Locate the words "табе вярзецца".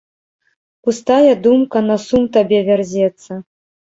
2.37-3.31